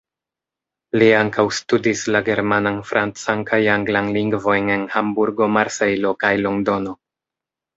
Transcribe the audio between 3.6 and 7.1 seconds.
anglan lingvojn en Hamburgo, Marsejlo kaj Londono.